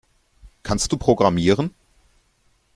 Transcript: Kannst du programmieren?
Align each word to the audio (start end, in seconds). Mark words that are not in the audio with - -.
Kannst 0.63 0.91
du 0.91 0.97
programmieren? 0.97 1.75